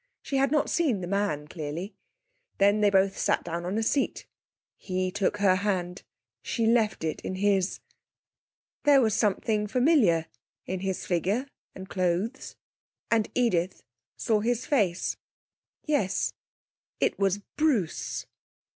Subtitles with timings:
[0.23, 1.93] She had not seen the man clearly.
[2.57, 4.25] Then they both sat down on a seat.
[4.75, 6.01] He took her hand.
[6.41, 7.81] She left it in his.
[8.83, 10.25] There was something familiar
[10.65, 11.45] in his figure
[11.75, 12.55] and clothes,
[13.11, 13.83] and Edith
[14.17, 15.17] saw his face.
[15.83, 16.33] Yes,
[16.99, 18.25] it was Bruce.